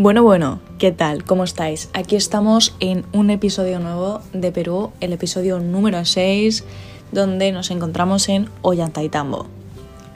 Bueno, 0.00 0.22
bueno, 0.22 0.60
¿qué 0.78 0.92
tal? 0.92 1.24
¿Cómo 1.24 1.42
estáis? 1.42 1.90
Aquí 1.92 2.14
estamos 2.14 2.76
en 2.78 3.04
un 3.12 3.30
episodio 3.30 3.80
nuevo 3.80 4.20
de 4.32 4.52
Perú, 4.52 4.92
el 5.00 5.12
episodio 5.12 5.58
número 5.58 6.04
6, 6.04 6.62
donde 7.10 7.50
nos 7.50 7.72
encontramos 7.72 8.28
en 8.28 8.48
Ollantaytambo. 8.62 9.48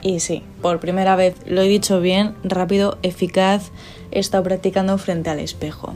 Y 0.01 0.21
sí, 0.21 0.41
por 0.61 0.79
primera 0.79 1.17
vez 1.17 1.35
lo 1.45 1.59
he 1.59 1.67
dicho 1.67 1.99
bien, 1.99 2.33
rápido, 2.45 2.97
eficaz, 3.03 3.71
he 4.11 4.19
estado 4.19 4.45
practicando 4.45 4.97
frente 4.97 5.29
al 5.29 5.39
espejo. 5.39 5.93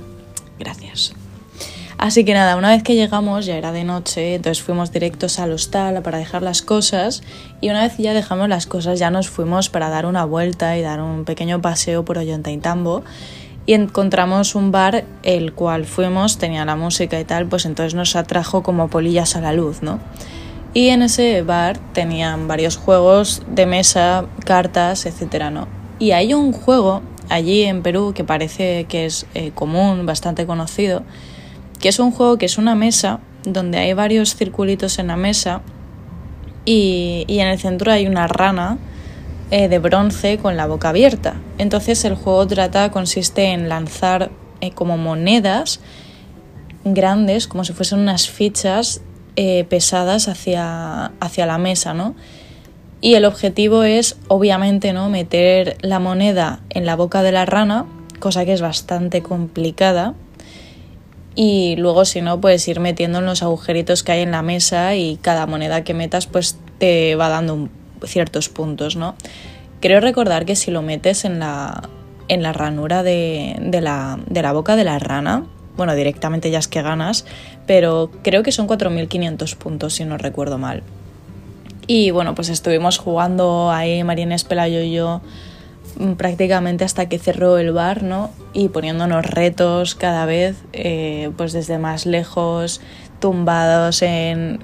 Gracias. 0.59 1.13
Así 1.97 2.25
que 2.25 2.33
nada, 2.33 2.57
una 2.57 2.71
vez 2.71 2.83
que 2.83 2.95
llegamos 2.95 3.45
ya 3.45 3.55
era 3.55 3.71
de 3.71 3.85
noche, 3.85 4.35
entonces 4.35 4.61
fuimos 4.61 4.91
directos 4.91 5.39
al 5.39 5.54
hostal 5.54 6.01
para 6.01 6.17
dejar 6.17 6.43
las 6.43 6.61
cosas 6.61 7.23
y 7.61 7.69
una 7.69 7.83
vez 7.83 7.97
ya 7.97 8.13
dejamos 8.13 8.49
las 8.49 8.67
cosas 8.67 8.99
ya 8.99 9.11
nos 9.11 9.29
fuimos 9.29 9.69
para 9.69 9.89
dar 9.89 10.05
una 10.05 10.25
vuelta 10.25 10.77
y 10.77 10.82
dar 10.82 11.01
un 11.01 11.24
pequeño 11.24 11.61
paseo 11.61 12.04
por 12.04 12.18
Ollantaytambo 12.18 13.04
y 13.67 13.73
encontramos 13.73 14.55
un 14.55 14.71
bar 14.71 15.05
el 15.21 15.53
cual 15.53 15.85
fuimos, 15.85 16.39
tenía 16.39 16.65
la 16.65 16.75
música 16.75 17.19
y 17.19 17.25
tal, 17.25 17.45
pues 17.45 17.65
entonces 17.65 17.93
nos 17.93 18.15
atrajo 18.15 18.63
como 18.63 18.87
polillas 18.87 19.35
a 19.35 19.41
la 19.41 19.53
luz, 19.53 19.83
¿no? 19.83 19.99
Y 20.73 20.89
en 20.89 21.01
ese 21.01 21.43
bar 21.43 21.77
tenían 21.93 22.47
varios 22.47 22.77
juegos 22.77 23.43
de 23.47 23.65
mesa, 23.65 24.25
cartas, 24.45 25.05
etcétera, 25.05 25.51
¿no? 25.51 25.67
Y 25.99 26.11
hay 26.11 26.33
un 26.33 26.53
juego 26.53 27.01
allí 27.29 27.63
en 27.63 27.83
Perú 27.83 28.13
que 28.15 28.23
parece 28.23 28.85
que 28.85 29.05
es 29.05 29.25
eh, 29.33 29.51
común, 29.53 30.05
bastante 30.05 30.45
conocido, 30.45 31.04
que 31.79 31.89
es 31.89 31.99
un 31.99 32.11
juego 32.11 32.38
que 32.38 32.45
es 32.45 32.57
una 32.57 32.73
mesa 32.73 33.19
donde 33.43 33.79
hay 33.79 33.93
varios 33.93 34.35
circulitos 34.35 34.97
en 34.97 35.07
la 35.07 35.17
mesa 35.17 35.61
y, 36.65 37.25
en 37.27 37.47
el 37.47 37.59
centro 37.59 37.91
hay 37.91 38.07
una 38.07 38.27
rana 38.27 38.77
eh, 39.50 39.69
de 39.69 39.80
bronce 39.80 40.38
con 40.38 40.58
la 40.58 40.67
boca 40.67 40.89
abierta. 40.89 41.36
Entonces 41.58 42.03
el 42.05 42.16
juego 42.16 42.45
trata, 42.47 42.91
consiste 42.91 43.45
en 43.45 43.69
lanzar 43.69 44.30
eh, 44.61 44.71
como 44.71 44.97
monedas 44.97 45.80
grandes, 46.83 47.47
como 47.47 47.63
si 47.63 47.73
fuesen 47.73 47.99
unas 47.99 48.30
fichas 48.30 49.02
eh, 49.36 49.66
pesadas 49.69 50.27
hacia, 50.27 51.11
hacia 51.19 51.45
la 51.45 51.58
mesa, 51.58 51.94
¿no? 51.94 52.16
Y 52.99 53.13
el 53.13 53.25
objetivo 53.25 53.83
es, 53.83 54.17
obviamente, 54.27 54.91
¿no? 54.91 55.09
meter 55.09 55.77
la 55.81 55.99
moneda 55.99 56.61
en 56.69 56.86
la 56.86 56.95
boca 56.95 57.21
de 57.21 57.31
la 57.31 57.45
rana, 57.45 57.86
cosa 58.19 58.43
que 58.43 58.53
es 58.53 58.61
bastante 58.61 59.21
complicada, 59.21 60.16
y 61.36 61.75
luego 61.75 62.03
si 62.05 62.21
no 62.21 62.41
puedes 62.41 62.67
ir 62.67 62.80
metiendo 62.80 63.19
en 63.19 63.27
los 63.27 63.43
agujeritos 63.43 64.02
que 64.02 64.14
hay 64.14 64.21
en 64.23 64.31
la 64.31 64.41
mesa 64.41 64.95
y 64.95 65.17
cada 65.17 65.45
moneda 65.45 65.83
que 65.83 65.93
metas 65.93 66.25
pues 66.25 66.58
te 66.80 67.16
va 67.16 67.30
dando 67.30 67.69
ciertos 68.05 68.49
puntos, 68.49 68.95
¿no? 68.95 69.15
Creo 69.79 69.99
recordar 69.99 70.45
que 70.45 70.55
si 70.55 70.71
lo 70.71 70.81
metes 70.81 71.25
en 71.25 71.39
la, 71.39 71.89
en 72.27 72.43
la 72.43 72.53
ranura 72.53 73.03
de, 73.03 73.57
de, 73.59 73.81
la, 73.81 74.19
de 74.27 74.41
la 74.41 74.53
boca 74.53 74.75
de 74.75 74.83
la 74.83 74.99
rana, 74.99 75.45
bueno, 75.75 75.93
directamente 75.95 76.49
ya 76.49 76.59
es 76.59 76.67
que 76.67 76.81
ganas, 76.81 77.25
pero 77.67 78.09
creo 78.23 78.41
que 78.43 78.51
son 78.51 78.67
4.500 78.67 79.55
puntos 79.55 79.93
si 79.93 80.05
no 80.05 80.17
recuerdo 80.17 80.57
mal. 80.57 80.83
Y 81.85 82.11
bueno, 82.11 82.35
pues 82.35 82.49
estuvimos 82.49 82.97
jugando 82.97 83.71
ahí, 83.71 84.03
Marines 84.03 84.43
Pelayo 84.43 84.81
y 84.81 84.91
yo, 84.91 85.21
Mm, 85.99 86.13
prácticamente 86.13 86.83
hasta 86.83 87.09
que 87.09 87.17
cerró 87.17 87.57
el 87.57 87.71
bar, 87.71 88.03
¿no? 88.03 88.29
Y 88.53 88.69
poniéndonos 88.69 89.25
retos 89.25 89.95
cada 89.95 90.25
vez, 90.25 90.57
eh, 90.73 91.31
pues 91.37 91.53
desde 91.53 91.79
más 91.79 92.05
lejos, 92.05 92.81
tumbados 93.19 94.01
en 94.03 94.59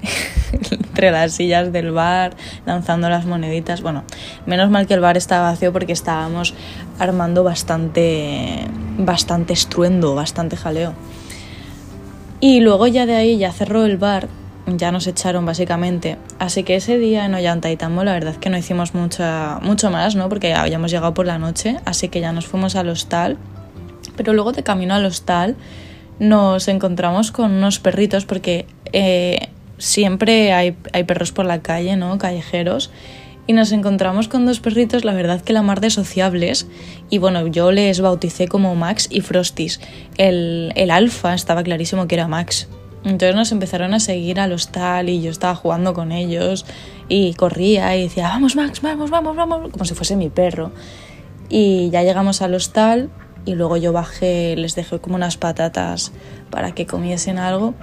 las 1.10 1.32
sillas 1.32 1.72
del 1.72 1.90
bar, 1.92 2.34
lanzando 2.66 3.08
las 3.08 3.26
moneditas. 3.26 3.82
Bueno, 3.82 4.04
menos 4.46 4.70
mal 4.70 4.86
que 4.86 4.94
el 4.94 5.00
bar 5.00 5.16
estaba 5.16 5.50
vacío 5.50 5.72
porque 5.72 5.92
estábamos 5.92 6.54
armando 6.98 7.44
bastante, 7.44 8.66
bastante 8.98 9.52
estruendo, 9.52 10.14
bastante 10.14 10.56
jaleo. 10.56 10.94
Y 12.40 12.60
luego 12.60 12.86
ya 12.86 13.06
de 13.06 13.14
ahí 13.14 13.38
ya 13.38 13.52
cerró 13.52 13.84
el 13.84 13.96
bar 13.96 14.28
ya 14.66 14.92
nos 14.92 15.06
echaron 15.06 15.44
básicamente. 15.44 16.16
Así 16.38 16.62
que 16.62 16.76
ese 16.76 16.98
día 16.98 17.26
en 17.26 17.34
Ollantaytambo 17.34 18.04
la 18.04 18.12
verdad 18.12 18.32
es 18.32 18.38
que 18.38 18.50
no 18.50 18.56
hicimos 18.56 18.94
mucha, 18.94 19.58
mucho 19.62 19.90
más, 19.90 20.14
¿no? 20.16 20.28
Porque 20.28 20.54
habíamos 20.54 20.90
llegado 20.90 21.14
por 21.14 21.26
la 21.26 21.38
noche, 21.38 21.76
así 21.84 22.08
que 22.08 22.20
ya 22.20 22.32
nos 22.32 22.46
fuimos 22.46 22.76
al 22.76 22.88
hostal. 22.88 23.36
Pero 24.16 24.32
luego 24.32 24.52
de 24.52 24.62
camino 24.62 24.94
al 24.94 25.04
hostal 25.04 25.56
nos 26.18 26.68
encontramos 26.68 27.32
con 27.32 27.52
unos 27.52 27.80
perritos 27.80 28.24
porque 28.24 28.66
eh, 28.92 29.48
siempre 29.78 30.52
hay, 30.52 30.76
hay 30.92 31.04
perros 31.04 31.32
por 31.32 31.46
la 31.46 31.62
calle, 31.62 31.96
¿no? 31.96 32.18
Callejeros. 32.18 32.90
Y 33.46 33.52
nos 33.52 33.72
encontramos 33.72 34.28
con 34.28 34.46
dos 34.46 34.60
perritos, 34.60 35.04
la 35.04 35.12
verdad 35.12 35.42
que 35.42 35.52
la 35.52 35.62
mar 35.62 35.80
de 35.80 35.90
sociables. 35.90 36.66
Y 37.10 37.18
bueno, 37.18 37.46
yo 37.46 37.72
les 37.72 38.00
bauticé 38.00 38.48
como 38.48 38.74
Max 38.74 39.06
y 39.10 39.20
Frostis. 39.20 39.80
El, 40.16 40.72
el 40.76 40.90
alfa 40.90 41.34
estaba 41.34 41.62
clarísimo 41.62 42.08
que 42.08 42.14
era 42.14 42.26
Max, 42.26 42.68
entonces 43.04 43.34
nos 43.34 43.52
empezaron 43.52 43.92
a 43.92 44.00
seguir 44.00 44.40
al 44.40 44.52
hostal 44.52 45.10
y 45.10 45.20
yo 45.20 45.30
estaba 45.30 45.54
jugando 45.54 45.92
con 45.92 46.10
ellos 46.10 46.64
y 47.08 47.34
corría 47.34 47.94
y 47.96 48.04
decía, 48.04 48.28
vamos 48.28 48.56
Max, 48.56 48.80
vamos, 48.80 49.10
vamos, 49.10 49.36
vamos, 49.36 49.70
como 49.70 49.84
si 49.84 49.94
fuese 49.94 50.16
mi 50.16 50.30
perro. 50.30 50.72
Y 51.50 51.90
ya 51.90 52.02
llegamos 52.02 52.40
al 52.40 52.54
hostal 52.54 53.10
y 53.44 53.54
luego 53.54 53.76
yo 53.76 53.92
bajé, 53.92 54.56
les 54.56 54.74
dejé 54.74 55.00
como 55.00 55.16
unas 55.16 55.36
patatas 55.36 56.12
para 56.50 56.72
que 56.72 56.86
comiesen 56.86 57.38
algo 57.38 57.74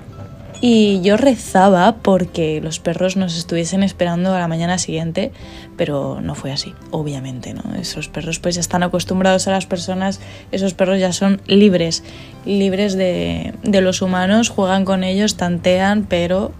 y 0.63 1.01
yo 1.01 1.17
rezaba 1.17 1.95
porque 2.03 2.61
los 2.61 2.79
perros 2.79 3.17
nos 3.17 3.35
estuviesen 3.35 3.81
esperando 3.81 4.35
a 4.35 4.39
la 4.39 4.47
mañana 4.47 4.77
siguiente, 4.77 5.31
pero 5.75 6.21
no 6.21 6.35
fue 6.35 6.51
así, 6.51 6.75
obviamente, 6.91 7.55
¿no? 7.55 7.63
Esos 7.79 8.09
perros 8.09 8.37
pues 8.37 8.53
ya 8.53 8.61
están 8.61 8.83
acostumbrados 8.83 9.47
a 9.47 9.51
las 9.51 9.65
personas, 9.65 10.19
esos 10.51 10.75
perros 10.75 10.99
ya 10.99 11.13
son 11.13 11.41
libres, 11.47 12.03
libres 12.45 12.95
de, 12.95 13.55
los 13.63 14.03
humanos, 14.03 14.49
juegan 14.49 14.85
con 14.85 15.03
ellos, 15.03 15.35
tantean, 15.35 16.05
pero 16.07 16.51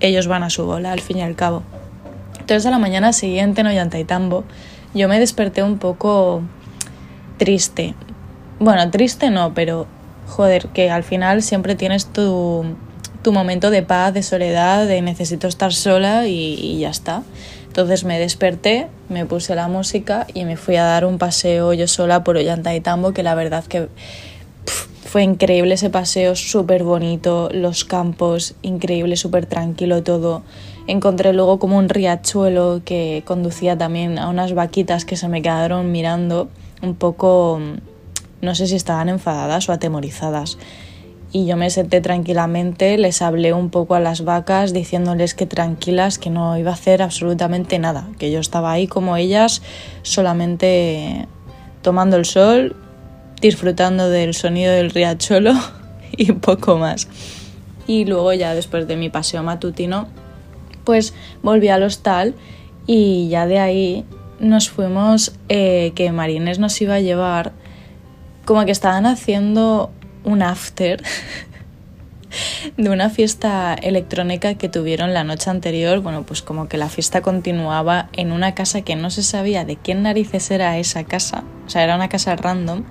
ellos 0.00 0.26
van 0.26 0.44
a 0.44 0.50
su 0.50 0.64
bola 0.64 0.90
al 0.90 1.00
fin 1.00 1.18
y 1.18 1.22
al 1.22 1.36
cabo. 1.36 1.62
Entonces 2.40 2.64
a 2.64 2.70
la 2.70 2.78
mañana 2.78 3.12
siguiente 3.12 3.60
en 3.60 3.66
Ollantaytambo 3.66 4.44
yo 4.94 5.08
me 5.08 5.20
desperté 5.20 5.62
un 5.62 5.76
poco 5.76 6.40
triste. 7.36 7.94
Bueno, 8.58 8.90
triste 8.90 9.28
no, 9.28 9.52
pero 9.52 9.86
joder, 10.26 10.68
que 10.68 10.90
al 10.90 11.02
final 11.02 11.42
siempre 11.42 11.74
tienes 11.74 12.06
tu 12.06 12.64
tu 13.22 13.32
momento 13.32 13.70
de 13.70 13.82
paz, 13.82 14.12
de 14.12 14.22
soledad, 14.22 14.86
de 14.86 15.00
necesito 15.02 15.46
estar 15.46 15.72
sola 15.72 16.26
y, 16.26 16.78
ya 16.78 16.90
está. 16.90 17.22
Entonces 17.66 18.04
me 18.04 18.18
desperté, 18.18 18.88
me 19.08 19.24
puse 19.24 19.54
la 19.54 19.68
música 19.68 20.26
y 20.34 20.44
me 20.44 20.56
fui 20.56 20.76
a 20.76 20.84
dar 20.84 21.06
un 21.06 21.18
paseo 21.18 21.72
yo 21.72 21.88
sola 21.88 22.22
por 22.22 22.36
Ollantaytambo, 22.36 23.12
que 23.12 23.22
la 23.22 23.34
verdad 23.34 23.64
que 23.64 23.88
fue 24.66 25.22
increíble 25.22 25.74
ese 25.74 25.88
paseo, 25.88 26.36
súper 26.36 26.84
bonito, 26.84 27.48
los 27.52 27.84
campos, 27.84 28.54
increíble, 28.62 29.16
súper 29.16 29.46
tranquilo 29.46 30.02
todo. 30.02 30.42
Encontré 30.86 31.32
luego 31.32 31.58
como 31.58 31.78
un 31.78 31.88
riachuelo 31.88 32.82
que 32.84 33.22
conducía 33.26 33.78
también 33.78 34.18
a 34.18 34.28
unas 34.28 34.52
vaquitas 34.52 35.04
que 35.04 35.16
se 35.16 35.28
me 35.28 35.40
quedaron 35.40 35.92
mirando 35.92 36.48
un 36.82 36.94
poco, 36.94 37.60
no 38.40 38.54
sé 38.54 38.66
si 38.66 38.74
estaban 38.74 39.08
enfadadas 39.08 39.68
o 39.68 39.72
atemorizadas 39.72 40.58
y 41.32 41.46
yo 41.46 41.56
me 41.56 41.70
senté 41.70 42.02
tranquilamente, 42.02 42.98
les 42.98 43.22
hablé 43.22 43.54
un 43.54 43.70
poco 43.70 43.94
a 43.94 44.00
las 44.00 44.22
vacas 44.22 44.74
diciéndoles 44.74 45.34
que 45.34 45.46
tranquilas, 45.46 46.18
que 46.18 46.28
no 46.28 46.58
iba 46.58 46.70
a 46.70 46.74
hacer 46.74 47.00
absolutamente 47.00 47.78
nada, 47.78 48.06
que 48.18 48.30
yo 48.30 48.38
estaba 48.38 48.70
ahí 48.70 48.86
como 48.86 49.16
ellas, 49.16 49.62
solamente 50.02 51.26
tomando 51.80 52.16
el 52.16 52.26
sol, 52.26 52.76
disfrutando 53.40 54.10
del 54.10 54.34
sonido 54.34 54.72
del 54.72 54.90
riachuelo 54.90 55.54
y 56.12 56.32
poco 56.32 56.76
más. 56.76 57.08
Y 57.86 58.04
luego 58.04 58.34
ya 58.34 58.54
después 58.54 58.86
de 58.86 58.96
mi 58.96 59.08
paseo 59.08 59.42
matutino, 59.42 60.08
pues 60.84 61.14
volví 61.42 61.68
al 61.68 61.82
hostal 61.82 62.34
y 62.86 63.28
ya 63.28 63.46
de 63.46 63.58
ahí 63.58 64.04
nos 64.38 64.68
fuimos, 64.68 65.32
eh, 65.48 65.92
que 65.94 66.12
Marines 66.12 66.58
nos 66.58 66.78
iba 66.82 66.96
a 66.96 67.00
llevar, 67.00 67.52
como 68.44 68.66
que 68.66 68.72
estaban 68.72 69.06
haciendo 69.06 69.90
un 70.24 70.42
after 70.42 71.02
de 72.76 72.90
una 72.90 73.10
fiesta 73.10 73.74
electrónica 73.74 74.54
que 74.54 74.68
tuvieron 74.68 75.14
la 75.14 75.24
noche 75.24 75.50
anterior. 75.50 76.00
Bueno, 76.00 76.24
pues 76.24 76.42
como 76.42 76.68
que 76.68 76.78
la 76.78 76.88
fiesta 76.88 77.20
continuaba 77.20 78.08
en 78.12 78.32
una 78.32 78.54
casa 78.54 78.82
que 78.82 78.96
no 78.96 79.10
se 79.10 79.22
sabía 79.22 79.64
de 79.64 79.76
quién 79.76 80.02
narices 80.02 80.50
era 80.50 80.78
esa 80.78 81.04
casa. 81.04 81.44
O 81.66 81.70
sea, 81.70 81.84
era 81.84 81.96
una 81.96 82.08
casa 82.08 82.36
random. 82.36 82.84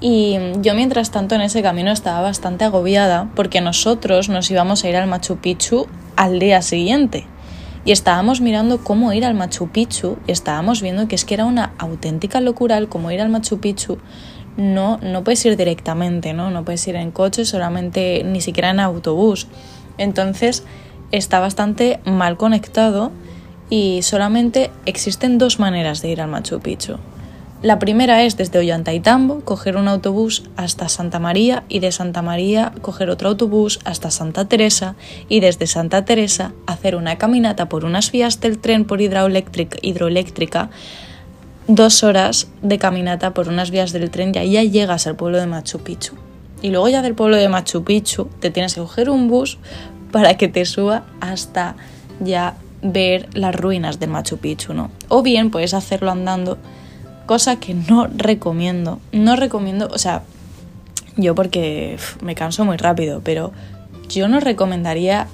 Y 0.00 0.36
yo 0.60 0.74
mientras 0.74 1.10
tanto 1.10 1.34
en 1.34 1.40
ese 1.40 1.62
camino 1.62 1.90
estaba 1.90 2.20
bastante 2.20 2.64
agobiada 2.64 3.30
porque 3.34 3.60
nosotros 3.60 4.28
nos 4.28 4.50
íbamos 4.50 4.84
a 4.84 4.88
ir 4.88 4.96
al 4.96 5.08
Machu 5.08 5.38
Picchu 5.38 5.86
al 6.16 6.38
día 6.38 6.60
siguiente. 6.62 7.26
Y 7.86 7.92
estábamos 7.92 8.40
mirando 8.40 8.82
cómo 8.82 9.12
ir 9.12 9.24
al 9.24 9.34
Machu 9.34 9.68
Picchu 9.68 10.18
y 10.26 10.32
estábamos 10.32 10.82
viendo 10.82 11.08
que 11.08 11.14
es 11.14 11.24
que 11.24 11.34
era 11.34 11.44
una 11.44 11.72
auténtica 11.78 12.40
locura 12.40 12.76
el 12.78 12.88
cómo 12.88 13.10
ir 13.10 13.20
al 13.20 13.28
Machu 13.30 13.58
Picchu 13.60 13.98
no, 14.56 14.98
no 15.02 15.24
puedes 15.24 15.44
ir 15.44 15.56
directamente, 15.56 16.32
¿no? 16.32 16.50
No 16.50 16.64
puedes 16.64 16.86
ir 16.88 16.96
en 16.96 17.10
coche, 17.10 17.44
solamente 17.44 18.22
ni 18.24 18.40
siquiera 18.40 18.70
en 18.70 18.80
autobús. 18.80 19.46
Entonces 19.98 20.64
está 21.12 21.40
bastante 21.40 22.00
mal 22.04 22.36
conectado 22.36 23.12
y 23.70 24.00
solamente 24.02 24.70
existen 24.84 25.38
dos 25.38 25.58
maneras 25.58 26.02
de 26.02 26.10
ir 26.10 26.20
al 26.20 26.28
Machu 26.28 26.60
Picchu. 26.60 26.98
La 27.62 27.78
primera 27.78 28.22
es 28.22 28.36
desde 28.36 28.58
Ollantaytambo 28.58 29.40
coger 29.40 29.78
un 29.78 29.88
autobús 29.88 30.44
hasta 30.56 30.90
Santa 30.90 31.18
María 31.18 31.64
y 31.68 31.80
de 31.80 31.90
Santa 31.90 32.20
María 32.20 32.72
coger 32.82 33.08
otro 33.08 33.30
autobús 33.30 33.80
hasta 33.84 34.10
Santa 34.10 34.44
Teresa 34.46 34.94
y 35.28 35.40
desde 35.40 35.66
Santa 35.66 36.04
Teresa 36.04 36.52
hacer 36.66 36.94
una 36.96 37.16
caminata 37.16 37.68
por 37.68 37.86
unas 37.86 38.12
vías 38.12 38.40
del 38.40 38.58
tren 38.58 38.84
por 38.84 39.00
hidroeléctrica, 39.00 40.70
dos 41.68 42.04
horas 42.04 42.48
de 42.62 42.78
caminata 42.78 43.34
por 43.34 43.48
unas 43.48 43.70
vías 43.70 43.92
del 43.92 44.10
tren 44.10 44.32
y 44.34 44.38
ahí 44.38 44.52
ya 44.52 44.62
llegas 44.62 45.06
al 45.06 45.16
pueblo 45.16 45.38
de 45.38 45.46
Machu 45.46 45.80
Picchu. 45.80 46.14
Y 46.62 46.70
luego 46.70 46.88
ya 46.88 47.02
del 47.02 47.14
pueblo 47.14 47.36
de 47.36 47.48
Machu 47.48 47.84
Picchu 47.84 48.28
te 48.40 48.50
tienes 48.50 48.74
que 48.74 48.80
coger 48.80 49.10
un 49.10 49.28
bus 49.28 49.58
para 50.12 50.36
que 50.36 50.48
te 50.48 50.64
suba 50.64 51.04
hasta 51.20 51.76
ya 52.20 52.56
ver 52.82 53.28
las 53.34 53.54
ruinas 53.54 53.98
de 53.98 54.06
Machu 54.06 54.38
Picchu, 54.38 54.74
¿no? 54.74 54.90
O 55.08 55.22
bien 55.22 55.50
puedes 55.50 55.74
hacerlo 55.74 56.10
andando, 56.10 56.58
cosa 57.26 57.56
que 57.56 57.74
no 57.74 58.06
recomiendo. 58.06 59.00
No 59.12 59.36
recomiendo, 59.36 59.88
o 59.92 59.98
sea, 59.98 60.22
yo 61.16 61.34
porque 61.34 61.98
me 62.22 62.34
canso 62.34 62.64
muy 62.64 62.76
rápido, 62.76 63.20
pero 63.24 63.52
yo 64.08 64.28
no 64.28 64.40
recomendaría 64.40 65.26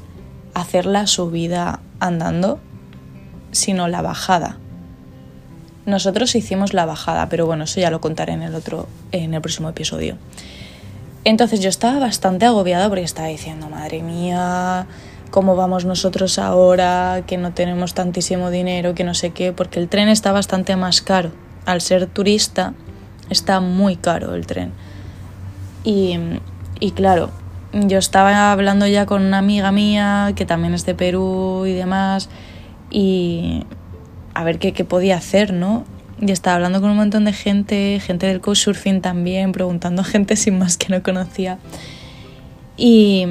hacer 0.55 0.87
la 0.87 1.06
subida 1.06 1.81
andando, 2.00 2.58
sino 3.52 3.88
la 3.88 4.02
bajada. 4.02 4.58
Nosotros 5.84 6.34
hicimos 6.34 6.75
la 6.75 6.87
bajada, 6.87 7.29
pero 7.29 7.46
bueno, 7.46 7.64
eso 7.64 7.81
ya 7.81 7.90
lo 7.90 8.00
contaré 8.00 8.34
en 8.34 8.43
el 8.43 8.55
otro, 8.55 8.88
en 9.11 9.34
el 9.34 9.40
próximo 9.40 9.69
episodio. 9.69 10.17
Entonces 11.25 11.61
yo 11.61 11.69
estaba 11.69 11.99
bastante 11.99 12.46
agobiada 12.46 12.88
porque 12.88 13.05
estaba 13.05 13.29
diciendo, 13.29 13.69
madre 13.69 14.02
mía, 14.02 14.87
¿cómo 15.31 15.56
vamos 15.56 15.84
nosotros 15.84 16.38
ahora? 16.38 17.23
Que 17.26 17.37
no 17.37 17.52
tenemos 17.52 17.94
tantísimo 17.94 18.50
dinero, 18.50 18.94
que 18.94 19.05
no 19.05 19.14
sé 19.14 19.31
qué, 19.31 19.52
porque 19.52 19.81
el 19.81 19.88
tren 19.88 20.08
está 20.08 20.32
bastante 20.32 20.76
más 20.76 21.00
caro. 21.00 21.31
Al 21.64 21.81
ser 21.81 22.06
turista, 22.06 22.75
está 23.31 23.61
muy 23.61 23.96
caro 23.96 24.35
el 24.35 24.46
tren. 24.46 24.73
Y, 25.85 26.17
y 26.78 26.93
claro, 26.93 27.31
yo 27.73 27.99
estaba 27.99 28.52
hablando 28.52 28.87
ya 28.87 29.06
con 29.06 29.23
una 29.23 29.38
amiga 29.38 29.73
mía 29.73 30.32
que 30.37 30.44
también 30.44 30.75
es 30.75 30.85
de 30.87 30.94
Perú 30.94 31.64
y 31.67 31.73
demás, 31.73 32.28
y 32.90 33.64
a 34.34 34.44
ver 34.44 34.58
qué, 34.58 34.73
qué 34.73 34.84
podía 34.84 35.17
hacer, 35.17 35.52
¿no? 35.52 35.84
Y 36.20 36.31
estaba 36.31 36.56
hablando 36.56 36.81
con 36.81 36.90
un 36.90 36.96
montón 36.96 37.25
de 37.25 37.32
gente, 37.32 38.00
gente 38.00 38.26
del 38.26 38.40
couchsurfing 38.40 39.00
también, 39.00 39.52
preguntando 39.52 40.02
a 40.02 40.05
gente 40.05 40.37
sin 40.37 40.58
más 40.58 40.76
que 40.76 40.88
no 40.90 41.02
conocía. 41.02 41.58
Y, 42.76 43.26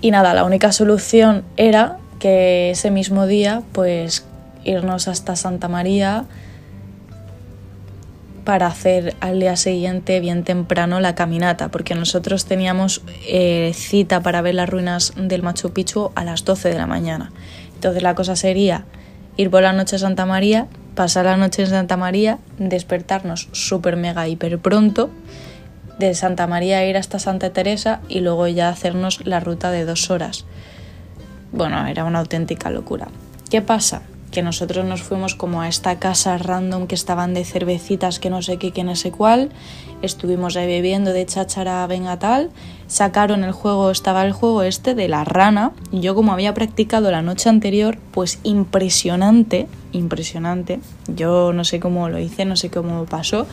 y 0.00 0.10
nada, 0.10 0.32
la 0.34 0.44
única 0.44 0.72
solución 0.72 1.44
era 1.56 1.98
que 2.18 2.70
ese 2.70 2.90
mismo 2.90 3.26
día, 3.26 3.62
pues 3.72 4.24
irnos 4.64 5.08
hasta 5.08 5.36
Santa 5.36 5.68
María 5.68 6.24
para 8.44 8.66
hacer 8.66 9.14
al 9.20 9.40
día 9.40 9.56
siguiente 9.56 10.20
bien 10.20 10.44
temprano 10.44 11.00
la 11.00 11.14
caminata, 11.14 11.70
porque 11.70 11.94
nosotros 11.94 12.44
teníamos 12.44 13.02
eh, 13.26 13.72
cita 13.74 14.20
para 14.22 14.42
ver 14.42 14.54
las 14.54 14.68
ruinas 14.68 15.12
del 15.16 15.42
Machu 15.42 15.72
Picchu 15.72 16.10
a 16.14 16.24
las 16.24 16.44
12 16.44 16.68
de 16.68 16.78
la 16.78 16.86
mañana. 16.86 17.32
Entonces 17.74 18.02
la 18.02 18.14
cosa 18.14 18.36
sería 18.36 18.84
ir 19.36 19.50
por 19.50 19.62
la 19.62 19.72
noche 19.72 19.96
a 19.96 19.98
Santa 19.98 20.26
María, 20.26 20.66
pasar 20.94 21.24
la 21.24 21.36
noche 21.36 21.62
en 21.62 21.68
Santa 21.68 21.96
María, 21.96 22.38
despertarnos 22.58 23.48
súper 23.52 23.96
mega 23.96 24.28
hiper 24.28 24.58
pronto, 24.58 25.10
de 25.98 26.14
Santa 26.14 26.46
María 26.46 26.86
ir 26.86 26.96
hasta 26.96 27.18
Santa 27.18 27.50
Teresa 27.50 28.00
y 28.08 28.20
luego 28.20 28.46
ya 28.48 28.68
hacernos 28.68 29.24
la 29.26 29.40
ruta 29.40 29.70
de 29.70 29.84
dos 29.84 30.10
horas. 30.10 30.44
Bueno, 31.52 31.86
era 31.86 32.04
una 32.04 32.18
auténtica 32.18 32.70
locura. 32.70 33.08
¿Qué 33.50 33.62
pasa? 33.62 34.02
Que 34.34 34.42
nosotros 34.42 34.84
nos 34.84 35.00
fuimos 35.00 35.36
como 35.36 35.62
a 35.62 35.68
esta 35.68 36.00
casa 36.00 36.36
random 36.38 36.88
que 36.88 36.96
estaban 36.96 37.34
de 37.34 37.44
cervecitas 37.44 38.18
que 38.18 38.30
no 38.30 38.42
sé 38.42 38.56
qué, 38.56 38.72
que 38.72 38.82
no 38.82 38.96
sé 38.96 39.12
cuál. 39.12 39.50
Estuvimos 40.02 40.56
ahí 40.56 40.66
bebiendo 40.66 41.12
de 41.12 41.24
cháchara, 41.24 41.86
venga 41.86 42.18
tal. 42.18 42.50
Sacaron 42.88 43.44
el 43.44 43.52
juego, 43.52 43.92
estaba 43.92 44.26
el 44.26 44.32
juego 44.32 44.64
este 44.64 44.96
de 44.96 45.06
la 45.06 45.22
rana. 45.22 45.70
Y 45.92 46.00
yo 46.00 46.16
como 46.16 46.32
había 46.32 46.52
practicado 46.52 47.12
la 47.12 47.22
noche 47.22 47.48
anterior, 47.48 47.96
pues 48.10 48.40
impresionante, 48.42 49.68
impresionante. 49.92 50.80
Yo 51.06 51.52
no 51.52 51.62
sé 51.62 51.78
cómo 51.78 52.08
lo 52.08 52.18
hice, 52.18 52.44
no 52.44 52.56
sé 52.56 52.70
cómo 52.70 53.04
pasó. 53.04 53.46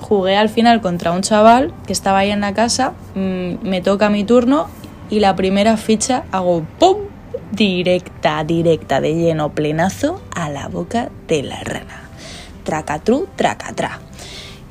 Jugué 0.00 0.38
al 0.38 0.48
final 0.48 0.80
contra 0.80 1.12
un 1.12 1.20
chaval 1.20 1.74
que 1.86 1.92
estaba 1.92 2.20
ahí 2.20 2.30
en 2.30 2.40
la 2.40 2.54
casa, 2.54 2.94
mm, 3.14 3.68
me 3.68 3.82
toca 3.82 4.08
mi 4.08 4.24
turno 4.24 4.68
y 5.10 5.20
la 5.20 5.36
primera 5.36 5.76
ficha 5.76 6.24
hago 6.32 6.64
¡pum! 6.78 6.96
Directa, 7.52 8.44
directa, 8.44 9.00
de 9.00 9.14
lleno, 9.14 9.52
plenazo 9.52 10.20
a 10.34 10.50
la 10.50 10.68
boca 10.68 11.10
de 11.28 11.42
la 11.42 11.60
rana. 11.60 12.08
Tracatru, 12.64 13.28
tracatrá. 13.36 14.00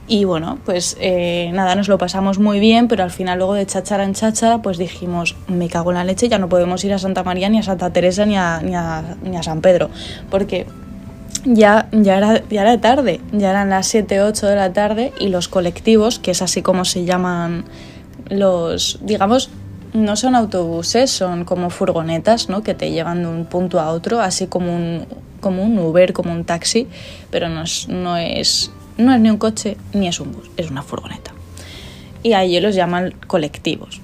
Y 0.07 0.25
bueno, 0.25 0.60
pues 0.66 0.98
eh, 1.00 1.50
nada, 1.54 1.74
nos 1.74 1.88
lo 1.88 1.98
pasamos 1.98 2.38
muy 2.38 2.60
bien, 2.60 2.88
pero 2.88 3.04
al 3.04 3.10
final 3.10 3.39
luego 3.39 3.56
de 3.56 3.66
cháchara 3.66 4.04
en 4.04 4.13
cháchara, 4.13 4.62
pues 4.62 4.77
dijimos, 4.77 5.36
me 5.48 5.68
cago 5.68 5.92
en 5.92 5.95
la 5.95 6.04
leche, 6.04 6.30
ya 6.30 6.38
no 6.38 6.48
podemos 6.48 6.83
ir 6.83 6.94
a 6.94 7.00
Santa 7.00 7.24
María, 7.24 7.50
ni 7.50 7.57
a 7.57 7.63
Santa 7.63 7.89
Teresa, 7.89 8.25
ni 8.25 8.38
a, 8.38 8.62
ni 8.62 8.75
a, 8.75 9.16
ni 9.24 9.36
a 9.36 9.42
San 9.42 9.62
Pedro, 9.62 9.89
porque 10.30 10.68
ya, 11.44 11.89
ya, 11.92 12.18
era, 12.18 12.48
ya 12.48 12.62
era 12.62 12.80
tarde, 12.81 13.19
ya 13.31 13.50
eran 13.50 13.71
las 13.71 13.88
7, 13.88 14.21
8 14.21 14.48
de 14.48 14.56
la 14.56 14.74
tarde 14.74 15.12
y 15.19 15.30
los 15.30 15.48
colectivos, 15.48 16.19
que 16.19 16.31
es 16.31 16.42
así 16.44 16.62
como 16.62 16.86
se 16.86 17.06
llaman 17.06 17.66
los, 18.30 19.00
digamos, 19.01 19.50
no 19.95 20.15
son 20.15 20.36
autobuses, 20.36 21.09
son 21.09 21.45
como 21.45 21.69
furgonetas, 21.69 22.50
¿no? 22.50 22.63
Que 22.63 22.74
te 22.74 22.92
llevan 22.92 23.24
de 23.24 23.30
un 23.30 23.45
punto 23.45 23.80
a 23.80 23.92
otro, 23.92 24.21
así 24.21 24.47
como 24.47 24.75
un, 24.75 25.06
como 25.39 25.63
un 25.63 25.77
Uber, 25.77 26.13
como 26.13 26.31
un 26.31 26.44
taxi, 26.44 26.88
pero 27.31 27.50
no 27.50 27.63
es, 27.63 27.88
no 27.88 28.18
es, 28.18 28.71
no 28.97 29.13
es 29.13 29.19
ni 29.19 29.30
un 29.30 29.38
coche 29.38 29.77
ni 29.94 30.07
es 30.07 30.19
un 30.19 30.31
bus, 30.31 30.50
es 30.57 30.69
una 30.69 30.83
furgoneta. 30.83 31.31
Y 32.24 32.33
ahí 32.33 32.59
los 32.59 32.75
llaman 32.75 33.13
colectivos. 33.27 34.01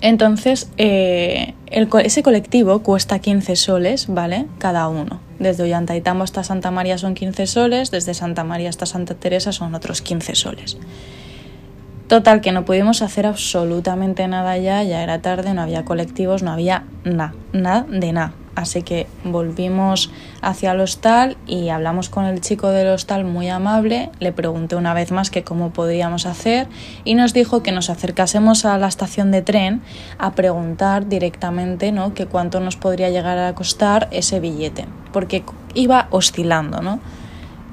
Entonces, 0.00 0.70
eh, 0.76 1.54
ese 1.66 2.22
colectivo 2.22 2.82
cuesta 2.82 3.18
15 3.18 3.56
soles, 3.56 4.06
¿vale? 4.08 4.46
Cada 4.58 4.88
uno. 4.88 5.20
Desde 5.38 5.64
Ollantaytambo 5.64 6.24
hasta 6.24 6.44
Santa 6.44 6.70
María 6.70 6.98
son 6.98 7.14
15 7.14 7.46
soles, 7.46 7.90
desde 7.90 8.14
Santa 8.14 8.44
María 8.44 8.68
hasta 8.68 8.86
Santa 8.86 9.14
Teresa 9.14 9.52
son 9.52 9.74
otros 9.74 10.02
15 10.02 10.34
soles. 10.34 10.78
Total, 12.08 12.40
que 12.40 12.52
no 12.52 12.64
pudimos 12.64 13.02
hacer 13.02 13.26
absolutamente 13.26 14.28
nada 14.28 14.56
ya, 14.58 14.82
ya 14.84 15.02
era 15.02 15.20
tarde, 15.22 15.54
no 15.54 15.62
había 15.62 15.84
colectivos, 15.84 16.44
no 16.44 16.52
había 16.52 16.84
nada, 17.04 17.34
nada 17.52 17.84
de 17.88 18.12
nada. 18.12 18.32
Así 18.54 18.82
que 18.82 19.06
volvimos 19.22 20.10
hacia 20.40 20.72
el 20.72 20.80
hostal 20.80 21.36
y 21.46 21.68
hablamos 21.68 22.08
con 22.08 22.24
el 22.24 22.40
chico 22.40 22.70
del 22.70 22.88
hostal 22.88 23.24
muy 23.24 23.50
amable. 23.50 24.10
Le 24.18 24.32
pregunté 24.32 24.76
una 24.76 24.94
vez 24.94 25.10
más 25.12 25.30
que 25.30 25.42
cómo 25.42 25.72
podíamos 25.72 26.24
hacer 26.24 26.66
y 27.04 27.14
nos 27.16 27.34
dijo 27.34 27.62
que 27.62 27.72
nos 27.72 27.90
acercásemos 27.90 28.64
a 28.64 28.78
la 28.78 28.86
estación 28.86 29.30
de 29.30 29.42
tren 29.42 29.82
a 30.16 30.32
preguntar 30.32 31.08
directamente 31.08 31.92
¿no? 31.92 32.14
que 32.14 32.26
cuánto 32.26 32.60
nos 32.60 32.76
podría 32.76 33.10
llegar 33.10 33.36
a 33.36 33.54
costar 33.54 34.08
ese 34.10 34.40
billete, 34.40 34.86
porque 35.12 35.44
iba 35.74 36.06
oscilando, 36.10 36.80
¿no? 36.80 37.00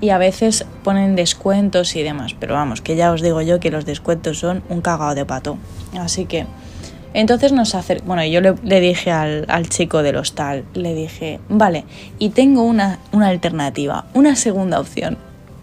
Y 0.03 0.09
a 0.09 0.17
veces 0.17 0.65
ponen 0.83 1.15
descuentos 1.15 1.95
y 1.95 2.03
demás, 2.03 2.35
pero 2.37 2.55
vamos, 2.55 2.81
que 2.81 2.97
ya 2.97 3.13
os 3.13 3.21
digo 3.21 3.41
yo 3.41 3.61
que 3.61 3.71
los 3.71 3.85
descuentos 3.85 4.37
son 4.37 4.61
un 4.67 4.81
cagado 4.81 5.15
de 5.15 5.23
pato. 5.23 5.57
Así 5.97 6.25
que 6.25 6.45
entonces 7.13 7.53
nos 7.53 7.73
hace, 7.73 8.01
bueno, 8.05 8.21
yo 8.25 8.41
le, 8.41 8.81
dije 8.81 9.11
al, 9.11 9.45
al, 9.47 9.69
chico 9.69 10.03
del 10.03 10.17
hostal, 10.17 10.65
le 10.73 10.93
dije, 10.93 11.39
vale, 11.47 11.85
y 12.19 12.31
tengo 12.31 12.63
una, 12.63 12.99
una 13.13 13.27
alternativa, 13.29 14.03
una 14.13 14.35
segunda 14.35 14.81
opción, 14.81 15.17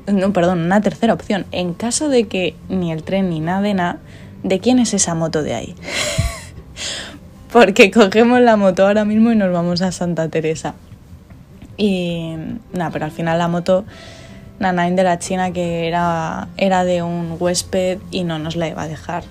no, 0.06 0.32
perdón, 0.32 0.61
una 0.61 0.80
tercera 0.80 1.12
opción. 1.12 1.44
En 1.52 1.75
caso 1.75 2.09
de 2.09 2.26
que 2.26 2.54
ni 2.70 2.92
el 2.92 3.02
tren 3.02 3.28
ni 3.28 3.40
nada 3.40 3.61
de 3.61 3.75
nada, 3.75 3.99
¿de 4.42 4.59
quién 4.59 4.78
es 4.78 4.94
esa 4.94 5.14
moto 5.14 5.42
de 5.42 5.52
ahí? 5.52 5.75
Porque 7.52 7.90
cogemos 7.90 8.40
la 8.40 8.56
moto 8.56 8.87
ahora 8.87 9.04
mismo 9.04 9.32
y 9.32 9.37
nos 9.37 9.52
vamos 9.52 9.82
a 9.82 9.92
Santa 9.92 10.30
Teresa. 10.30 10.76
Y 11.76 12.37
nada, 12.73 12.90
pero 12.90 13.04
al 13.04 13.11
final 13.11 13.38
la 13.38 13.49
moto, 13.49 13.85
Nanain 14.61 14.95
de 14.95 15.02
la 15.02 15.19
China, 15.19 15.52
que 15.52 15.88
era, 15.88 16.49
era 16.57 16.85
de 16.85 17.02
un 17.02 17.37
huésped 17.40 17.99
y 18.11 18.23
no 18.23 18.38
nos 18.38 18.55
la 18.55 18.69
iba 18.69 18.83
a 18.83 18.88
dejar 18.88 19.25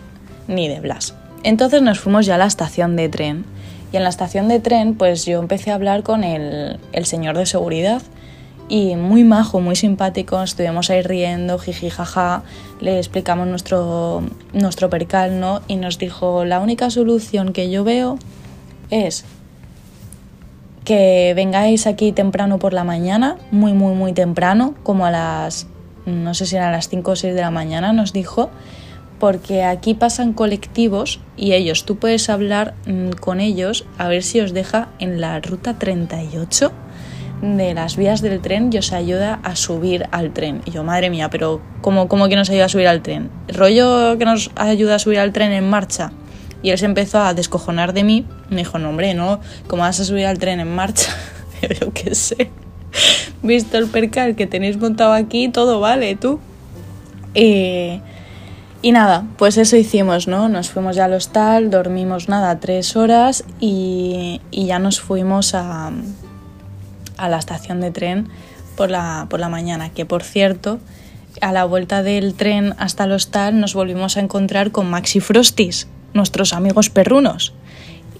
ni 0.48 0.67
de 0.67 0.81
Blas. 0.81 1.15
Entonces 1.43 1.81
nos 1.81 2.00
fuimos 2.00 2.25
ya 2.25 2.36
a 2.36 2.38
la 2.38 2.48
estación 2.48 2.98
de 2.98 3.07
tren. 3.07 3.45
Y 3.91 3.98
en 3.98 4.03
la 4.03 4.09
estación 4.09 4.48
de 4.48 4.59
tren, 4.59 4.95
pues 4.95 5.25
yo 5.25 5.39
empecé 5.39 5.71
a 5.71 5.75
hablar 5.75 6.03
con 6.03 6.24
el, 6.24 6.79
el 6.91 7.05
señor 7.05 7.38
de 7.38 7.45
seguridad. 7.45 8.01
Y 8.67 8.95
muy 8.95 9.24
majo, 9.24 9.62
muy 9.62 9.75
simpático, 9.75 10.43
estuvimos 10.43 10.91
ahí 10.91 11.01
riendo, 11.01 11.57
jiji, 11.57 11.89
jaja, 11.89 12.43
le 12.81 12.98
explicamos 12.98 13.48
nuestro, 13.48 14.21
nuestro 14.53 14.91
percal, 14.91 15.39
¿no? 15.39 15.62
Y 15.67 15.77
nos 15.77 15.98
dijo, 15.98 16.45
la 16.45 16.59
única 16.59 16.91
solución 16.91 17.51
que 17.51 17.71
yo 17.71 17.83
veo 17.83 18.19
es 18.91 19.25
que 20.89 21.34
vengáis 21.36 21.86
aquí 21.86 22.12
temprano 22.13 22.58
por 22.58 22.74
la 22.74 22.84
mañana, 22.84 23.38
muy, 23.51 23.74
muy, 23.74 23.93
muy 23.93 24.12
temprano, 24.12 24.74
como 24.81 25.05
a 25.05 25.12
las, 25.12 25.67
no 26.08 26.34
sé 26.34 26.48
si 26.48 26.55
eran 26.55 26.72
las 26.72 26.89
5 26.89 27.12
o 27.12 27.15
6 27.15 27.36
de 27.36 27.41
la 27.41 27.51
mañana, 27.51 27.93
nos 27.93 28.12
dijo, 28.12 28.50
porque 29.19 29.63
aquí 29.63 29.93
pasan 29.93 30.34
colectivos 30.34 31.19
y 31.38 31.53
ellos, 31.53 31.86
tú 31.86 31.98
puedes 31.98 32.27
hablar 32.31 32.74
con 33.19 33.39
ellos 33.39 33.86
a 34.00 34.08
ver 34.08 34.24
si 34.24 34.41
os 34.41 34.51
deja 34.51 34.89
en 34.98 35.22
la 35.22 35.39
ruta 35.41 35.77
38 35.77 36.72
de 37.43 37.75
las 37.75 37.96
vías 37.96 38.24
del 38.24 38.41
tren 38.41 38.72
y 38.74 38.79
os 38.79 38.91
ayuda 38.91 39.41
a 39.43 39.55
subir 39.55 40.08
al 40.10 40.34
tren. 40.34 40.63
Y 40.65 40.72
yo, 40.72 40.84
madre 40.84 41.12
mía, 41.12 41.29
pero 41.29 41.62
¿cómo, 41.81 42.08
cómo 42.08 42.29
que 42.29 42.36
nos 42.36 42.50
ayuda 42.50 42.65
a 42.65 42.69
subir 42.69 42.88
al 42.88 43.03
tren? 43.03 43.29
¿Rollo 43.48 44.17
que 44.17 44.25
nos 44.25 44.50
ayuda 44.55 44.96
a 44.96 45.00
subir 45.00 45.19
al 45.19 45.34
tren 45.34 45.51
en 45.51 45.69
marcha? 45.69 46.13
Y 46.61 46.71
él 46.71 46.77
se 46.77 46.85
empezó 46.85 47.19
a 47.19 47.33
descojonar 47.33 47.93
de 47.93 48.03
mí. 48.03 48.25
Me 48.49 48.57
dijo, 48.57 48.79
no, 48.79 48.89
hombre, 48.89 49.13
no, 49.13 49.39
¿cómo 49.67 49.83
vas 49.83 49.99
a 49.99 50.05
subir 50.05 50.25
al 50.25 50.39
tren 50.39 50.59
en 50.59 50.73
marcha? 50.73 51.11
yo 51.81 51.93
qué 51.93 52.15
sé. 52.15 52.51
Visto 53.41 53.77
el 53.77 53.87
percal 53.87 54.35
que 54.35 54.47
tenéis 54.47 54.77
montado 54.77 55.13
aquí, 55.13 55.49
todo 55.49 55.79
vale, 55.79 56.15
tú. 56.15 56.39
Y, 57.33 58.01
y 58.81 58.91
nada, 58.91 59.25
pues 59.37 59.57
eso 59.57 59.75
hicimos, 59.75 60.27
¿no? 60.27 60.49
Nos 60.49 60.69
fuimos 60.69 60.95
ya 60.95 61.05
al 61.05 61.13
hostal, 61.13 61.69
dormimos 61.69 62.29
nada, 62.29 62.59
tres 62.59 62.95
horas 62.95 63.43
y, 63.59 64.41
y 64.51 64.65
ya 64.65 64.79
nos 64.79 64.99
fuimos 64.99 65.53
a, 65.53 65.91
a 67.17 67.29
la 67.29 67.37
estación 67.37 67.81
de 67.81 67.91
tren 67.91 68.29
por 68.75 68.89
la, 68.89 69.27
por 69.29 69.39
la 69.39 69.49
mañana, 69.49 69.89
que 69.89 70.05
por 70.05 70.23
cierto, 70.23 70.79
a 71.41 71.51
la 71.51 71.65
vuelta 71.65 72.01
del 72.03 72.33
tren 72.33 72.73
hasta 72.77 73.03
el 73.03 73.11
hostal 73.11 73.59
nos 73.59 73.73
volvimos 73.73 74.17
a 74.17 74.21
encontrar 74.21 74.71
con 74.71 74.89
Maxi 74.89 75.19
Frostis, 75.19 75.87
nuestros 76.13 76.53
amigos 76.53 76.89
perrunos. 76.89 77.53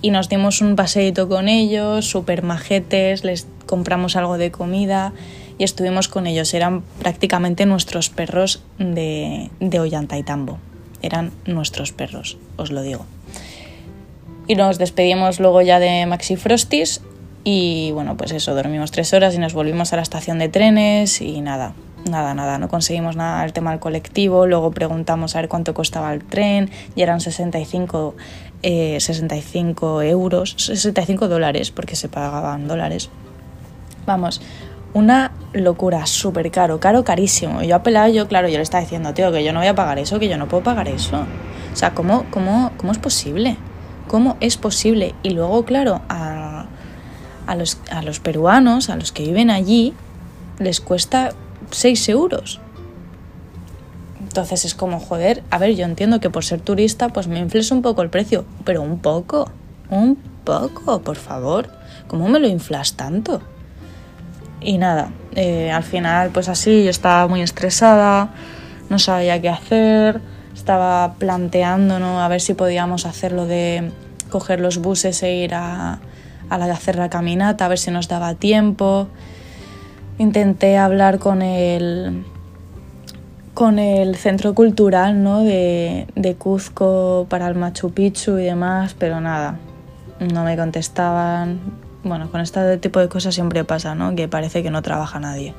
Y 0.02 0.12
nos 0.12 0.30
dimos 0.30 0.62
un 0.62 0.76
paseito 0.76 1.28
con 1.28 1.50
ellos, 1.50 2.06
súper 2.06 2.42
majetes, 2.44 3.24
les 3.24 3.48
compramos 3.66 4.16
algo 4.16 4.38
de 4.38 4.52
comida 4.52 5.14
y 5.58 5.64
estuvimos 5.64 6.08
con 6.08 6.26
ellos. 6.26 6.54
Eran 6.54 6.84
prácticamente 7.00 7.66
nuestros 7.66 8.10
perros 8.10 8.64
de, 8.78 9.50
de 9.60 9.80
Ollantaytambo. 9.80 10.58
Eran 11.02 11.32
nuestros 11.46 11.92
perros, 11.92 12.38
os 12.58 12.72
lo 12.72 12.82
digo. 12.82 13.06
Y 14.48 14.56
nos 14.56 14.78
despedimos 14.78 15.40
luego 15.40 15.62
ya 15.62 15.80
de 15.80 16.06
Maxi 16.06 16.36
Frostis 16.36 17.02
y 17.44 17.92
bueno, 17.94 18.18
pues 18.18 18.32
eso, 18.32 18.54
dormimos 18.56 18.92
tres 18.92 19.14
horas 19.14 19.36
y 19.36 19.38
nos 19.38 19.54
volvimos 19.54 19.94
a 19.94 19.96
la 19.96 20.02
estación 20.02 20.40
de 20.40 20.50
trenes 20.50 21.22
y 21.22 21.42
nada, 21.42 21.74
nada, 22.10 22.34
nada, 22.34 22.58
no 22.58 22.68
conseguimos 22.68 23.16
nada 23.16 23.44
el 23.46 23.54
tema 23.54 23.72
del 23.72 23.80
colectivo, 23.80 24.46
luego 24.46 24.72
preguntamos 24.72 25.36
a 25.36 25.42
ver 25.42 25.50
cuánto 25.50 25.74
costaba 25.74 26.14
el 26.14 26.24
tren 26.24 26.70
y 26.96 27.02
eran 27.02 27.22
65, 27.22 28.16
65 28.62 30.02
eh, 30.02 30.10
euros, 30.10 30.56
65 30.58 31.28
dólares, 31.28 31.72
porque 31.72 31.96
se 31.96 32.10
pagaban 32.10 32.68
dólares. 32.68 33.10
Vamos, 34.06 34.42
una 34.94 35.32
locura, 35.54 36.06
súper 36.06 36.52
caro, 36.52 36.80
caro, 36.80 37.04
carísimo. 37.04 37.62
yo 37.62 37.76
a 37.76 38.10
yo, 38.10 38.28
claro, 38.28 38.50
yo 38.50 38.58
le 38.58 38.64
estaba 38.64 38.82
diciendo, 38.82 39.14
tío, 39.14 39.32
que 39.32 39.44
yo 39.44 39.54
no 39.54 39.60
voy 39.60 39.68
a 39.68 39.76
pagar 39.76 40.00
eso, 40.00 40.20
que 40.20 40.28
yo 40.28 40.38
no 40.38 40.48
puedo 40.48 40.64
pagar 40.64 40.88
eso. 40.88 41.26
O 41.72 41.76
sea, 41.76 41.94
¿cómo, 41.94 42.26
cómo, 42.32 42.72
cómo 42.78 42.92
es 42.92 42.98
posible? 42.98 43.58
¿Cómo 44.08 44.38
es 44.40 44.58
posible? 44.58 45.14
Y 45.22 45.30
luego, 45.30 45.64
claro, 45.66 46.02
a 46.10 46.50
a 47.50 47.56
los, 47.56 47.80
a 47.90 48.04
los 48.04 48.20
peruanos, 48.20 48.92
a 48.92 48.96
los 48.96 49.12
que 49.12 49.24
viven 49.24 49.50
allí, 49.50 49.96
les 50.60 50.80
cuesta 50.80 51.32
6 51.72 52.10
euros. 52.10 52.60
Entonces 54.22 54.66
es 54.66 54.76
como, 54.76 55.00
joder, 55.00 55.44
a 55.50 55.58
ver, 55.58 55.76
yo 55.76 55.86
entiendo 55.86 56.20
que 56.20 56.30
por 56.30 56.46
ser 56.46 56.62
turista 56.62 57.10
pues 57.10 57.28
me 57.28 57.40
infles 57.40 57.72
un 57.72 57.82
poco 57.82 58.02
el 58.02 58.10
precio, 58.10 58.46
pero 58.64 58.82
un 58.82 59.00
poco, 59.00 59.52
un 59.90 60.18
poco, 60.44 61.02
por 61.02 61.16
favor. 61.16 61.70
¿Cómo 62.08 62.28
me 62.28 62.40
lo 62.40 62.48
inflas 62.48 62.94
tanto? 62.94 63.42
Y 64.62 64.78
nada, 64.78 65.12
eh, 65.36 65.72
al 65.72 65.84
final 65.84 66.30
pues 66.32 66.50
así 66.50 66.84
yo 66.84 66.90
estaba 66.90 67.28
muy 67.28 67.42
estresada, 67.42 68.34
no 68.90 69.00
sabía 69.00 69.42
qué 69.42 69.50
hacer, 69.50 70.22
estaba 70.54 71.16
planteando 71.16 72.00
¿no? 72.00 72.22
a 72.22 72.28
ver 72.28 72.42
si 72.42 72.54
podíamos 72.54 73.06
hacerlo 73.06 73.46
de 73.46 73.92
coger 74.30 74.60
los 74.60 74.78
buses 74.78 75.24
e 75.24 75.34
ir 75.34 75.56
a, 75.56 76.00
a 76.50 76.58
la 76.58 76.66
de 76.66 76.72
hacer 76.72 76.98
la 76.98 77.10
caminata, 77.10 77.66
a 77.66 77.68
ver 77.68 77.80
si 77.80 77.92
nos 77.92 78.08
daba 78.08 78.36
tiempo. 78.36 79.08
Intenté 80.20 80.78
hablar 80.78 81.18
con 81.18 81.42
el, 81.42 82.26
con 83.54 83.80
el 83.80 84.16
centro 84.18 84.54
cultural 84.54 85.24
¿no? 85.24 85.44
de, 85.44 86.08
de 86.16 86.36
Cuzco 86.36 87.26
para 87.30 87.48
el 87.48 87.56
Machu 87.56 87.92
Picchu 87.92 88.38
y 88.38 88.44
demás, 88.44 88.96
pero 89.00 89.22
nada, 89.22 89.58
no 90.20 90.44
me 90.44 90.58
contestaban. 90.58 91.60
Bueno, 92.04 92.30
con 92.30 92.42
este 92.42 92.78
tipo 92.80 93.00
de 93.00 93.08
cosas 93.08 93.34
siempre 93.34 93.64
pasa, 93.64 93.96
¿no? 93.96 94.14
Que 94.14 94.28
parece 94.28 94.62
que 94.62 94.72
no 94.72 94.82
trabaja 94.82 95.22
nadie. 95.22 95.54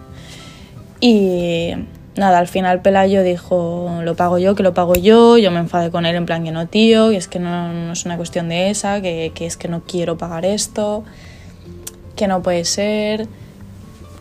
Y 1.01 1.73
nada, 2.17 2.39
al 2.39 2.47
final 2.47 2.83
Pelayo 2.83 3.23
dijo, 3.23 4.01
lo 4.03 4.15
pago 4.15 4.39
yo, 4.39 4.55
que 4.55 4.63
lo 4.63 4.75
pago 4.75 4.95
yo, 4.95 5.39
yo 5.39 5.51
me 5.51 5.61
enfadé 5.61 5.91
con 5.91 6.05
él 6.05 6.17
en 6.17 6.27
plan 6.27 6.45
que 6.45 6.53
no, 6.53 6.67
tío, 6.67 7.09
que 7.09 7.17
es 7.17 7.29
que 7.29 7.39
no, 7.39 7.93
es 7.93 8.05
una 8.05 8.19
cuestión 8.19 8.51
de 8.51 8.69
esa, 8.69 9.01
que, 9.01 9.33
que, 9.35 9.47
es 9.47 9.57
que 9.57 9.69
no 9.69 9.83
quiero 9.85 10.19
pagar 10.19 10.45
esto, 10.45 11.03
que 12.17 12.29
no 12.29 12.43
puede 12.43 12.67
ser, 12.67 13.27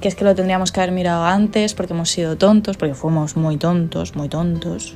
que 0.01 0.07
es 0.07 0.15
que 0.15 0.23
lo 0.23 0.35
tendríamos 0.35 0.71
que 0.71 0.79
haber 0.79 0.93
mirado 0.93 1.25
antes 1.25 1.73
porque 1.73 1.93
hemos 1.93 2.09
sido 2.09 2.37
tontos, 2.37 2.77
porque 2.77 2.95
fuimos 2.95 3.35
muy 3.35 3.57
tontos, 3.57 4.15
muy 4.15 4.29
tontos. 4.29 4.95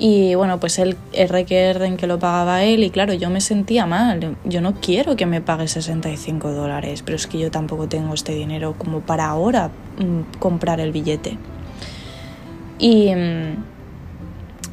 Y 0.00 0.36
bueno, 0.36 0.60
pues 0.60 0.78
él 0.78 0.96
en 1.12 1.96
que 1.96 2.06
lo 2.06 2.18
pagaba 2.20 2.62
él 2.62 2.84
y 2.84 2.90
claro, 2.90 3.14
yo 3.14 3.30
me 3.30 3.40
sentía 3.40 3.84
mal. 3.84 4.36
Yo 4.44 4.60
no 4.60 4.74
quiero 4.74 5.16
que 5.16 5.26
me 5.26 5.40
pague 5.40 5.66
65 5.66 6.52
dólares, 6.52 7.02
pero 7.04 7.16
es 7.16 7.26
que 7.26 7.38
yo 7.38 7.50
tampoco 7.50 7.88
tengo 7.88 8.14
este 8.14 8.32
dinero 8.32 8.74
como 8.78 9.00
para 9.00 9.26
ahora 9.26 9.70
mm, 9.98 10.38
comprar 10.38 10.78
el 10.78 10.92
billete. 10.92 11.36
Y, 12.78 13.10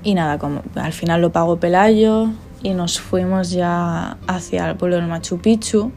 y 0.04 0.14
nada, 0.14 0.38
como 0.38 0.62
al 0.76 0.94
final 0.94 1.22
lo 1.22 1.32
pagó 1.32 1.60
Pelayo 1.60 2.30
y 2.62 2.76
nos 2.76 3.00
fuimos 3.00 3.50
ya 3.50 4.18
hacia 4.28 4.70
el 4.70 4.76
pueblo 4.76 4.98
del 4.98 5.08
Machu 5.08 5.40
Picchu. 5.40 5.92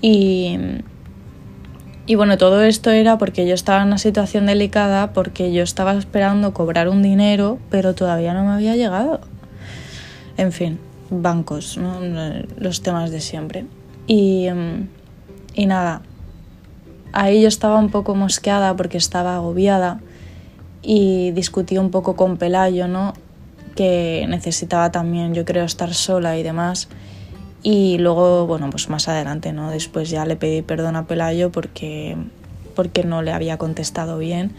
Y, 0.00 0.58
y 2.06 2.14
bueno, 2.16 2.36
todo 2.36 2.62
esto 2.62 2.90
era 2.90 3.18
porque 3.18 3.46
yo 3.46 3.54
estaba 3.54 3.80
en 3.80 3.88
una 3.88 3.98
situación 3.98 4.46
delicada, 4.46 5.12
porque 5.12 5.52
yo 5.52 5.62
estaba 5.62 5.94
esperando 5.94 6.52
cobrar 6.52 6.88
un 6.88 7.02
dinero, 7.02 7.58
pero 7.70 7.94
todavía 7.94 8.34
no 8.34 8.44
me 8.44 8.52
había 8.52 8.76
llegado. 8.76 9.20
En 10.36 10.52
fin, 10.52 10.78
bancos, 11.10 11.78
¿no? 11.78 12.00
los 12.58 12.82
temas 12.82 13.10
de 13.10 13.20
siempre. 13.20 13.66
Y, 14.06 14.48
y 15.54 15.66
nada, 15.66 16.02
ahí 17.12 17.40
yo 17.40 17.48
estaba 17.48 17.78
un 17.78 17.90
poco 17.90 18.14
mosqueada 18.14 18.76
porque 18.76 18.98
estaba 18.98 19.36
agobiada 19.36 20.00
y 20.82 21.30
discutí 21.30 21.78
un 21.78 21.90
poco 21.90 22.16
con 22.16 22.36
Pelayo, 22.36 22.86
¿no? 22.86 23.14
que 23.74 24.26
necesitaba 24.28 24.92
también, 24.92 25.34
yo 25.34 25.44
creo, 25.44 25.64
estar 25.64 25.94
sola 25.94 26.38
y 26.38 26.42
demás. 26.42 26.88
Y 27.66 27.96
luego, 27.96 28.46
bueno, 28.46 28.68
pues 28.68 28.90
más 28.90 29.08
adelante, 29.08 29.54
¿no? 29.54 29.70
Después 29.70 30.10
ya 30.10 30.26
le 30.26 30.36
pedí 30.36 30.60
perdón 30.60 30.96
a 30.96 31.06
Pelayo 31.06 31.50
porque, 31.50 32.14
porque 32.76 33.04
no 33.04 33.22
le 33.22 33.32
había 33.32 33.56
contestado 33.56 34.18
bien 34.18 34.52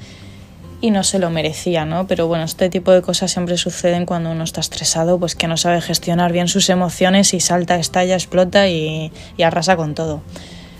y 0.81 0.89
no 0.89 1.03
se 1.03 1.19
lo 1.19 1.29
merecía, 1.29 1.85
¿no? 1.85 2.07
Pero 2.07 2.27
bueno, 2.27 2.43
este 2.43 2.67
tipo 2.69 2.91
de 2.91 3.03
cosas 3.03 3.31
siempre 3.31 3.57
suceden 3.57 4.07
cuando 4.07 4.31
uno 4.31 4.43
está 4.43 4.59
estresado, 4.59 5.19
pues 5.19 5.35
que 5.35 5.47
no 5.47 5.55
sabe 5.55 5.81
gestionar 5.81 6.31
bien 6.31 6.47
sus 6.47 6.67
emociones 6.69 7.35
y 7.35 7.39
salta, 7.39 7.75
estalla, 7.75 8.15
explota 8.15 8.67
y, 8.69 9.11
y 9.37 9.43
arrasa 9.43 9.77
con 9.77 9.93
todo. 9.93 10.21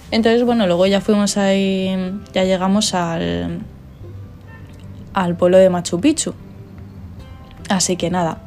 Entonces, 0.10 0.44
bueno, 0.44 0.66
luego 0.66 0.88
ya 0.88 1.02
fuimos 1.02 1.38
ahí, 1.38 1.96
ya 2.34 2.44
llegamos 2.44 2.96
al, 2.96 3.60
al 5.14 5.36
pueblo 5.36 5.58
de 5.58 5.70
Machu 5.70 6.02
Picchu. 6.02 6.34
Así 7.70 7.98
que 7.98 8.10
nada, 8.10 8.42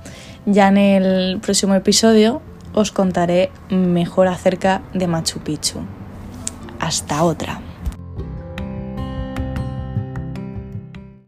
ya 0.47 0.66
en 0.66 0.78
el 0.78 1.38
próximo 1.40 1.76
episodio 1.76 2.42
os 2.78 2.92
contaré 2.92 3.50
mejor 3.70 4.28
acerca 4.28 4.82
de 4.94 5.08
Machu 5.08 5.40
Picchu. 5.40 5.80
Hasta 6.78 7.25
otra. 7.25 7.67